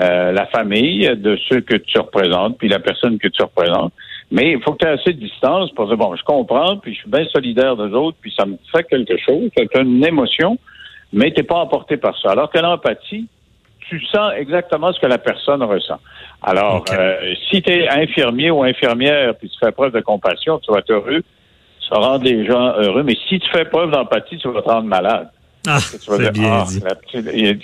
euh, 0.00 0.32
la 0.32 0.46
famille 0.46 1.08
de 1.16 1.36
ceux 1.48 1.60
que 1.60 1.76
tu 1.76 1.98
représentes, 1.98 2.58
puis 2.58 2.68
la 2.68 2.78
personne 2.78 3.18
que 3.18 3.28
tu 3.28 3.42
représentes. 3.42 3.92
Mais 4.30 4.52
il 4.52 4.62
faut 4.62 4.72
que 4.72 4.78
tu 4.78 4.86
aies 4.86 5.00
assez 5.00 5.12
de 5.12 5.20
distance 5.20 5.70
pour 5.72 5.86
dire 5.88 5.96
bon, 5.96 6.14
je 6.16 6.22
comprends, 6.24 6.76
puis 6.76 6.94
je 6.94 7.00
suis 7.00 7.10
bien 7.10 7.24
solidaire 7.26 7.76
des 7.76 7.94
autres, 7.94 8.16
puis 8.20 8.32
ça 8.36 8.44
me 8.44 8.56
fait 8.72 8.84
quelque 8.84 9.16
chose, 9.18 9.50
c'est 9.56 9.74
une 9.76 10.04
émotion, 10.04 10.58
mais 11.12 11.30
t'es 11.32 11.44
pas 11.44 11.56
emporté 11.56 11.96
par 11.96 12.18
ça. 12.18 12.30
Alors 12.30 12.50
que 12.50 12.58
l'empathie, 12.58 13.28
tu 13.88 14.04
sens 14.06 14.32
exactement 14.36 14.92
ce 14.92 14.98
que 14.98 15.06
la 15.06 15.18
personne 15.18 15.62
ressent. 15.62 16.00
Alors, 16.42 16.84
si 17.48 17.62
tu 17.62 17.70
es 17.70 17.88
infirmier 17.88 18.50
ou 18.50 18.64
infirmière, 18.64 19.36
puis 19.36 19.48
tu 19.48 19.56
fais 19.64 19.70
preuve 19.70 19.92
de 19.92 20.00
compassion, 20.00 20.58
tu 20.58 20.72
vas 20.72 20.80
être 20.80 20.90
heureux 20.90 21.22
ça 21.88 21.96
rend 21.96 22.18
les 22.18 22.46
gens 22.46 22.74
heureux. 22.78 23.02
Mais 23.02 23.16
si 23.28 23.38
tu 23.38 23.50
fais 23.50 23.64
preuve 23.64 23.90
d'empathie, 23.90 24.38
tu 24.38 24.48
vas 24.50 24.62
te 24.62 24.68
rendre 24.68 24.88
malade. 24.88 25.28
Ah, 25.68 25.78
c'est 25.80 26.32
bien 26.32 26.60
ah, 26.60 26.64
dit. 26.68 26.80
La 26.80 26.94
petite, 26.94 27.26
les, 27.32 27.54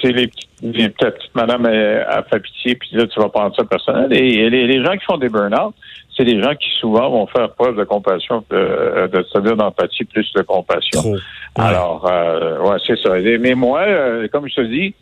les, 0.63 0.89
petite 0.89 1.35
madame 1.35 1.67
a 1.67 2.23
fait 2.25 2.41
pitié, 2.41 2.75
puis 2.75 2.91
là, 2.93 3.07
tu 3.07 3.21
vas 3.21 3.29
prendre 3.29 3.55
ça 3.55 3.65
personnel. 3.65 4.13
Et, 4.13 4.51
les, 4.51 4.85
gens 4.85 4.93
qui 4.93 5.05
font 5.05 5.19
des 5.19 5.29
burn-out, 5.29 5.75
c'est 6.17 6.25
des 6.25 6.43
gens 6.43 6.55
qui 6.55 6.69
souvent 6.81 7.11
vont 7.11 7.27
faire 7.29 7.53
preuve 7.53 7.77
de 7.77 7.85
compassion, 7.85 8.45
de, 8.51 9.09
de 9.13 9.27
c'est-à-dire 9.31 9.57
d'empathie 9.57 10.05
plus 10.05 10.31
de 10.35 10.43
compassion. 10.43 11.15
Alors, 11.55 12.07
euh, 12.11 12.59
ouais, 12.61 12.79
c'est 12.87 12.99
ça. 12.99 13.11
Mais 13.41 13.55
moi, 13.55 13.83
euh, 13.83 14.27
comme 14.33 14.49
je 14.49 14.55
te 14.55 14.63
dis, 14.63 14.95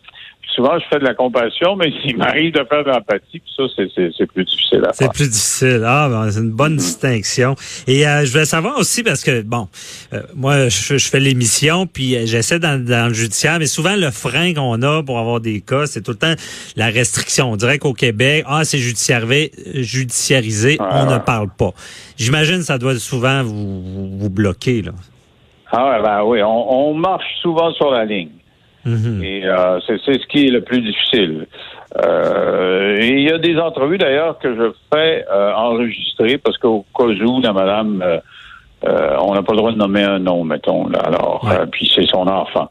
souvent, 0.54 0.78
je 0.78 0.84
fais 0.90 0.98
de 0.98 1.04
la 1.04 1.14
compassion, 1.14 1.76
mais 1.76 1.92
il 2.04 2.16
m'arrive 2.16 2.52
de 2.52 2.64
faire 2.64 2.84
de 2.84 2.90
l'empathie, 2.90 3.40
puis 3.40 3.52
ça, 3.56 3.64
c'est 3.76 4.26
plus 4.26 4.44
difficile 4.44 4.78
à 4.78 4.92
faire. 4.92 4.94
C'est 4.94 5.12
plus 5.12 5.28
difficile. 5.28 5.82
Ah, 5.86 6.08
ben, 6.10 6.30
c'est 6.30 6.40
une 6.40 6.50
bonne 6.50 6.74
mm-hmm. 6.74 6.78
distinction. 6.78 7.54
Et 7.86 8.06
euh, 8.06 8.24
je 8.24 8.32
voulais 8.32 8.44
savoir 8.44 8.78
aussi, 8.78 9.02
parce 9.02 9.22
que, 9.22 9.42
bon, 9.42 9.68
euh, 10.12 10.22
moi, 10.34 10.68
je, 10.68 10.98
fais 10.98 11.20
l'émission, 11.20 11.86
puis 11.86 12.16
euh, 12.16 12.26
j'essaie 12.26 12.58
dans, 12.58 12.82
dans, 12.82 13.08
le 13.08 13.14
judiciaire, 13.14 13.58
mais 13.58 13.66
souvent, 13.66 13.96
le 13.96 14.10
frein 14.10 14.54
qu'on 14.54 14.82
a 14.82 15.02
pour 15.02 15.18
avoir 15.18 15.40
des 15.40 15.60
cas, 15.60 15.86
c'est 15.86 16.02
tout 16.02 16.12
le 16.12 16.18
temps 16.18 16.34
la 16.76 16.86
restriction. 16.86 17.50
On 17.52 17.56
dirait 17.56 17.78
qu'au 17.78 17.94
Québec, 17.94 18.44
ah, 18.46 18.64
c'est 18.64 18.78
judiciarisé, 18.78 19.52
judiciarisé 19.74 20.78
on 20.80 21.06
ne 21.06 21.18
parle 21.18 21.48
pas. 21.56 21.70
J'imagine 22.16 22.58
que 22.58 22.64
ça 22.64 22.78
doit 22.78 22.96
souvent 22.96 23.42
vous, 23.42 24.18
vous, 24.18 24.30
bloquer, 24.30 24.82
là. 24.82 24.92
Ah, 25.72 26.00
ben 26.02 26.24
oui, 26.24 26.42
on 26.42 26.94
marche 26.94 27.24
souvent 27.40 27.72
sur 27.72 27.92
la 27.92 28.04
ligne. 28.04 28.39
Mhm. 28.84 29.22
Et 29.22 29.44
euh, 29.44 29.78
c'est 29.86 29.98
ce 29.98 30.26
qui 30.26 30.46
est 30.46 30.50
le 30.50 30.62
plus 30.62 30.80
difficile. 30.80 31.46
Euh, 32.04 32.96
et 33.00 33.08
il 33.08 33.22
y 33.22 33.32
a 33.32 33.38
des 33.38 33.58
entrevues 33.58 33.98
d'ailleurs 33.98 34.38
que 34.38 34.54
je 34.54 34.72
fais 34.92 35.24
euh, 35.30 35.52
enregistrer 35.54 36.38
parce 36.38 36.56
qu'au 36.56 36.84
cas 36.96 37.04
où 37.04 37.40
la 37.40 37.52
madame, 37.52 38.02
euh, 38.02 39.16
on 39.20 39.34
n'a 39.34 39.42
pas 39.42 39.52
le 39.52 39.58
droit 39.58 39.72
de 39.72 39.76
nommer 39.76 40.04
un 40.04 40.20
nom, 40.20 40.44
mettons. 40.44 40.88
Là, 40.88 41.00
alors, 41.00 41.46
puis 41.70 41.90
c'est 41.94 42.06
son 42.06 42.26
enfant. 42.26 42.70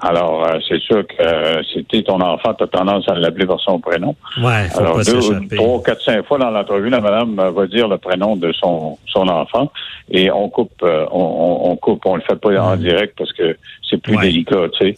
Alors, 0.00 0.46
euh, 0.46 0.58
c'est 0.68 0.80
sûr 0.80 1.06
que 1.06 1.20
euh, 1.20 1.62
c'était 1.72 2.02
ton 2.02 2.20
enfant, 2.20 2.54
tu 2.54 2.64
as 2.64 2.66
tendance 2.68 3.08
à 3.08 3.14
l'appeler 3.14 3.46
par 3.46 3.60
son 3.60 3.80
prénom. 3.80 4.14
Ouais, 4.40 4.68
faut 4.70 4.80
Alors, 4.80 4.96
pas 4.96 5.04
deux, 5.04 5.56
trois, 5.56 5.82
quatre, 5.82 6.02
cinq 6.02 6.24
fois 6.26 6.38
dans 6.38 6.50
l'entrevue, 6.50 6.88
la 6.88 7.00
madame 7.00 7.34
va 7.34 7.66
dire 7.66 7.88
le 7.88 7.98
prénom 7.98 8.36
de 8.36 8.52
son, 8.52 8.98
son 9.06 9.28
enfant 9.28 9.72
et 10.10 10.30
on 10.30 10.48
coupe, 10.48 10.72
euh, 10.82 11.04
on, 11.10 11.70
on, 11.70 11.76
coupe, 11.76 12.06
on 12.06 12.16
le 12.16 12.22
fait 12.22 12.36
pas 12.36 12.56
en 12.60 12.76
direct 12.76 13.14
parce 13.18 13.32
que 13.32 13.56
c'est 13.88 14.00
plus 14.00 14.16
délicat, 14.18 14.68
tu 14.78 14.88
sais. 14.88 14.94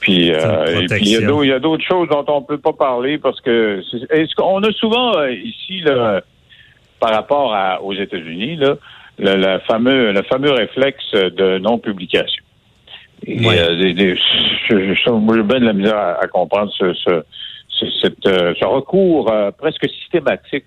Puis, 0.00 0.28
et 0.28 0.86
puis 0.88 1.00
il 1.00 1.46
y 1.48 1.52
a 1.52 1.58
d'autres 1.58 1.84
choses 1.84 2.08
dont 2.08 2.24
on 2.28 2.42
peut 2.42 2.58
pas 2.58 2.72
parler 2.72 3.18
parce 3.18 3.40
que 3.40 3.82
est-ce 4.10 4.34
qu'on 4.34 4.62
a 4.62 4.72
souvent 4.72 5.24
ici, 5.26 5.80
là, 5.80 6.20
par 7.00 7.10
rapport 7.10 7.54
à, 7.54 7.82
aux 7.82 7.94
États-Unis, 7.94 8.56
là, 8.56 8.74
le, 9.18 9.36
le 9.36 9.58
fameux, 9.60 10.12
le 10.12 10.22
fameux 10.22 10.50
réflexe 10.50 11.12
de 11.12 11.58
non-publication. 11.58 12.41
Et, 13.26 13.38
euh, 13.46 13.94
des, 13.94 14.16
je, 14.68 14.94
je, 14.94 15.42
bien 15.42 15.60
de 15.60 15.66
la 15.66 15.72
misère 15.72 16.16
à, 16.20 16.26
comprendre 16.26 16.72
ce, 16.76 16.92
ce, 16.94 17.22
cette, 18.00 18.26
euh, 18.26 18.54
ce 18.58 18.64
recours 18.64 19.30
euh, 19.30 19.50
presque 19.56 19.88
systématique 19.88 20.66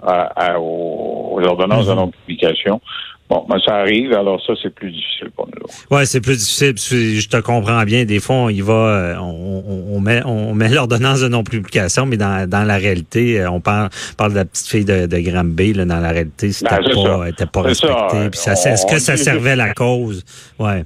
à, 0.00 0.60
aux, 0.60 1.40
ordonnances 1.44 1.86
de 1.86 1.92
mm-hmm. 1.92 1.96
non-publication. 1.96 2.80
Bon, 3.28 3.44
ben, 3.46 3.58
ça 3.62 3.76
arrive, 3.76 4.14
alors 4.14 4.42
ça, 4.46 4.54
c'est 4.62 4.74
plus 4.74 4.90
difficile 4.90 5.30
pour 5.36 5.48
nous. 5.48 5.66
Oui, 5.90 6.06
c'est 6.06 6.20
plus 6.20 6.38
difficile. 6.38 6.74
Je 7.20 7.28
te 7.28 7.36
comprends 7.38 7.82
bien. 7.84 8.04
Des 8.06 8.20
fois, 8.20 8.36
on 8.36 8.48
y 8.48 8.62
va, 8.62 9.18
on, 9.20 9.64
on 9.92 10.00
met, 10.00 10.22
on 10.24 10.54
met 10.54 10.68
l'ordonnance 10.74 11.20
de 11.20 11.28
non-publication, 11.28 12.06
mais 12.06 12.16
dans, 12.16 12.48
dans 12.48 12.64
la 12.64 12.76
réalité, 12.76 13.44
on 13.46 13.60
parle, 13.60 13.90
parle 14.16 14.32
de 14.32 14.36
la 14.36 14.44
petite 14.46 14.68
fille 14.68 14.84
de, 14.84 15.06
de 15.06 15.18
Granby, 15.18 15.74
là, 15.74 15.84
dans 15.84 16.00
la 16.00 16.10
réalité, 16.10 16.52
c'était 16.52 16.76
ben, 16.76 17.34
pas, 17.36 17.46
pas 17.46 17.62
respecté. 17.62 18.30
Puis 18.30 18.40
ça, 18.40 18.52
est-ce 18.52 18.86
que 18.86 18.98
ça 18.98 19.16
servait 19.16 19.56
la 19.56 19.74
cause? 19.74 20.24
Ouais. 20.58 20.84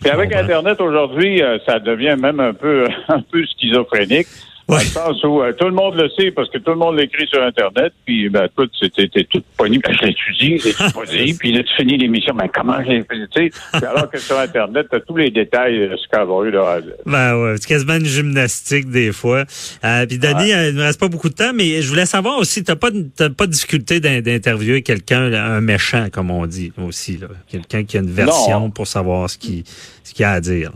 Puis 0.00 0.10
avec 0.10 0.34
Internet 0.34 0.80
aujourd'hui, 0.80 1.42
euh, 1.42 1.58
ça 1.66 1.78
devient 1.78 2.16
même 2.18 2.40
un 2.40 2.52
peu 2.52 2.86
un 3.08 3.20
peu 3.20 3.44
schizophrénique. 3.46 4.26
Dans 4.66 4.76
le 4.78 4.82
sens 4.82 5.22
où 5.24 5.42
euh, 5.42 5.52
tout 5.52 5.66
le 5.66 5.72
monde 5.72 5.94
le 5.96 6.08
sait 6.10 6.30
parce 6.30 6.48
que 6.48 6.56
tout 6.56 6.70
le 6.70 6.76
monde 6.76 6.96
l'écrit 6.96 7.26
sur 7.26 7.42
Internet, 7.42 7.92
puis 8.06 8.30
ben, 8.30 8.48
tout, 8.56 8.68
c'était 8.80 9.24
tout 9.24 9.42
pogné, 9.58 9.78
ben, 9.78 9.94
je 9.94 10.06
l'étudie, 10.06 10.58
je 10.58 11.34
puis 11.38 11.52
là, 11.52 11.62
tu 11.62 11.74
finis 11.76 11.98
l'émission, 11.98 12.34
ben 12.34 12.48
comment 12.52 12.82
j'ai 12.82 13.02
fait, 13.02 13.26
tu 13.30 13.50
sais, 13.50 13.86
alors 13.86 14.10
que 14.10 14.18
sur 14.18 14.38
Internet, 14.38 14.86
tu 14.90 14.96
as 14.96 15.00
tous 15.00 15.16
les 15.16 15.30
détails 15.30 15.88
de 15.90 15.96
ce 15.96 16.16
a 16.16 16.44
eu 16.44 16.50
là. 16.50 16.78
Ben 17.04 17.36
ouais, 17.36 17.56
c'est 17.58 17.68
quasiment 17.68 17.96
une 17.96 18.06
gymnastique 18.06 18.88
des 18.88 19.12
fois. 19.12 19.44
Euh, 19.84 20.06
puis 20.06 20.18
euh, 20.22 20.70
il 20.70 20.76
ne 20.76 20.82
reste 20.82 21.00
pas 21.00 21.08
beaucoup 21.08 21.28
de 21.28 21.34
temps, 21.34 21.52
mais 21.54 21.82
je 21.82 21.88
voulais 21.88 22.06
savoir 22.06 22.38
aussi, 22.38 22.64
t'as 22.64 22.76
pas 22.76 22.90
pas 23.36 23.46
de 23.46 23.52
difficulté 23.52 24.00
d'interviewer 24.00 24.82
quelqu'un, 24.82 25.32
un 25.32 25.60
méchant, 25.60 26.08
comme 26.10 26.30
on 26.30 26.46
dit 26.46 26.72
aussi, 26.78 27.20
quelqu'un 27.48 27.84
qui 27.84 27.98
a 27.98 28.00
une 28.00 28.10
version 28.10 28.70
pour 28.70 28.86
savoir 28.86 29.28
ce 29.28 29.36
qui 29.36 29.64
ce 30.04 30.14
qu'il 30.14 30.24
a 30.24 30.32
à 30.32 30.40
dire. 30.40 30.72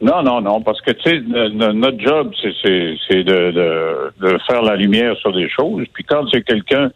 Non, 0.00 0.22
non, 0.22 0.42
non, 0.42 0.60
parce 0.60 0.80
que 0.82 0.90
tu 0.90 1.10
sais, 1.10 1.20
notre 1.20 1.98
job, 1.98 2.32
c'est 2.42 3.24
de, 3.24 3.50
de, 3.50 4.12
de, 4.20 4.38
faire 4.46 4.62
la 4.62 4.76
lumière 4.76 5.16
sur 5.16 5.32
des 5.32 5.48
choses. 5.48 5.86
Puis 5.94 6.04
quand 6.04 6.28
c'est 6.30 6.42
quelqu'un 6.42 6.90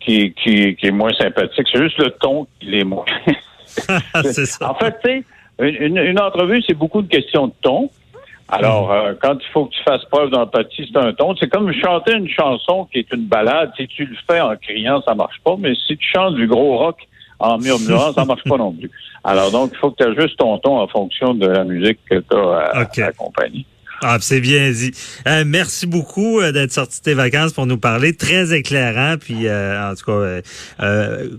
qui, 0.00 0.32
qui, 0.32 0.74
qui 0.76 0.86
est 0.86 0.92
moins 0.92 1.12
sympathique. 1.12 1.66
C'est 1.72 1.82
juste 1.82 1.98
le 1.98 2.10
ton 2.10 2.46
qui 2.58 2.78
est 2.78 2.84
moins. 2.84 3.04
ça. 3.66 4.70
En 4.70 4.74
fait, 4.74 4.96
tu 5.04 5.10
sais, 5.10 5.24
une, 5.60 5.98
une, 5.98 6.18
entrevue, 6.18 6.62
c'est 6.66 6.74
beaucoup 6.74 7.02
de 7.02 7.08
questions 7.08 7.48
de 7.48 7.52
ton. 7.62 7.90
Alors, 8.48 8.90
euh, 8.90 9.12
quand 9.22 9.34
il 9.34 9.48
faut 9.52 9.66
que 9.66 9.74
tu 9.74 9.82
fasses 9.84 10.04
preuve 10.06 10.30
d'empathie, 10.30 10.90
c'est 10.90 10.98
un 10.98 11.12
ton. 11.12 11.36
C'est 11.36 11.48
comme 11.48 11.72
chanter 11.72 12.14
une 12.14 12.28
chanson 12.28 12.86
qui 12.86 12.98
est 12.98 13.12
une 13.12 13.26
balade. 13.26 13.70
Si 13.76 13.86
tu 13.86 14.06
le 14.06 14.16
fais 14.28 14.40
en 14.40 14.56
criant, 14.56 15.00
ça 15.02 15.14
marche 15.14 15.40
pas. 15.44 15.54
Mais 15.56 15.74
si 15.86 15.96
tu 15.96 16.08
chantes 16.12 16.34
du 16.34 16.48
gros 16.48 16.78
rock 16.78 16.96
en 17.40 17.58
murmurant, 17.58 18.12
ça 18.12 18.24
marche 18.24 18.44
pas 18.44 18.56
non 18.56 18.72
plus. 18.72 18.90
Alors, 19.24 19.50
donc, 19.50 19.70
il 19.72 19.78
faut 19.78 19.90
que 19.90 20.02
tu 20.02 20.10
ajustes 20.10 20.38
ton 20.38 20.58
ton 20.58 20.78
en 20.78 20.88
fonction 20.88 21.34
de 21.34 21.46
la 21.46 21.64
musique 21.64 21.98
que 22.08 22.18
tu 22.18 22.36
as 22.36 23.04
à, 23.04 23.08
accompagner. 23.08 23.66
Ah, 24.02 24.16
c'est 24.20 24.40
bien 24.40 24.70
dit. 24.70 24.92
Euh, 25.26 25.44
merci 25.46 25.86
beaucoup 25.86 26.40
euh, 26.40 26.52
d'être 26.52 26.72
sorti 26.72 27.00
de 27.00 27.04
tes 27.04 27.14
vacances 27.14 27.52
pour 27.52 27.66
nous 27.66 27.76
parler. 27.76 28.14
Très 28.16 28.54
éclairant. 28.54 29.16
Puis, 29.18 29.50
en 29.50 29.94
tout 29.94 30.10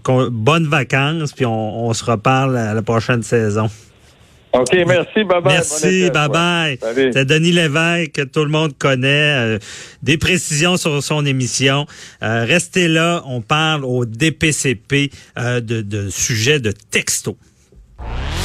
cas, 0.04 0.28
bonnes 0.30 0.68
vacances. 0.68 1.34
Puis, 1.34 1.46
on, 1.46 1.88
on 1.88 1.94
se 1.94 2.04
reparle 2.04 2.58
à 2.58 2.74
la 2.74 2.82
prochaine 2.84 3.24
saison. 3.24 3.68
OK, 4.54 4.74
merci, 4.86 5.24
bye 5.24 5.42
bye. 5.42 5.54
Merci, 5.54 6.10
bye 6.12 6.30
bye. 6.30 6.80
C'est 7.14 7.26
Denis 7.26 7.52
Lévesque 7.52 8.12
que 8.12 8.22
tout 8.24 8.44
le 8.44 8.50
monde 8.50 8.78
connaît. 8.78 9.56
Euh, 9.56 9.60
des 10.04 10.18
précisions 10.18 10.78
sur 10.78 11.02
son 11.02 11.26
émission. 11.26 11.86
Euh, 12.22 12.44
restez 12.46 12.88
là, 12.88 13.24
on 13.26 13.42
parle 13.42 13.86
au 13.86 14.06
DPCP 14.06 15.12
euh, 15.38 15.62
de, 15.62 15.82
de 15.82 16.10
sujets 16.10 16.60
de 16.60 16.72
texto. 16.72 17.38